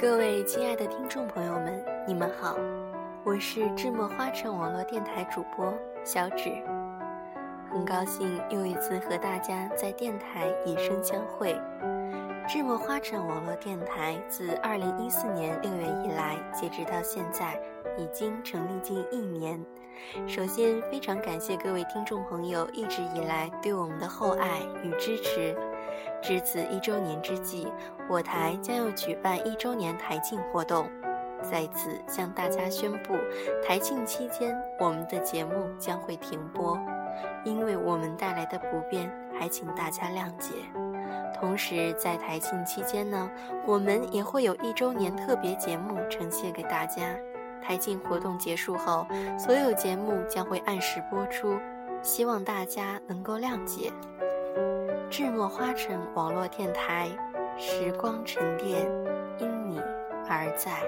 [0.00, 2.56] 各位亲爱的听众朋友们，你们好，
[3.24, 5.74] 我是智墨花城网络电台主播
[6.04, 6.62] 小芷，
[7.68, 11.60] 很高兴又一次和大家在电台以声相会。
[12.48, 17.60] 智墨花城网络电台自二零一四年六月以来，截止到现在
[17.98, 19.60] 已经成立近一年。
[20.28, 25.56] 首先，非常感谢各位听众朋友一直以来对我们的厚爱与支持。
[26.20, 27.68] 至此一周年之际，
[28.08, 30.88] 我台将要举办一周年台庆活动，
[31.42, 33.16] 在此向大家宣布，
[33.66, 36.78] 台庆期间我们的节目将会停播，
[37.44, 40.52] 因为我们带来的不便，还请大家谅解。
[41.40, 43.30] 同时，在台庆期间呢，
[43.64, 47.14] 我们也会有一周年特别节目呈现给大家。
[47.62, 49.06] 台庆活动结束后，
[49.38, 51.56] 所有节目将会按时播出，
[52.02, 53.92] 希望大家能够谅解。
[55.10, 57.08] 智墨花城网络电台，
[57.56, 58.86] 时光沉淀，
[59.38, 59.80] 因你
[60.28, 60.82] 而在。